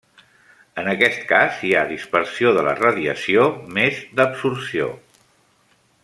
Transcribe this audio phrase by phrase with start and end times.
[0.83, 3.43] En aquest cas hi ha dispersió de la radiació
[3.79, 4.89] més d'absorció.